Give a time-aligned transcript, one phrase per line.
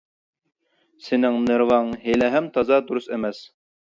[1.07, 3.45] سېنىڭ نېرۋاڭ ھېلىھەم تازا دۇرۇس ئەمەس.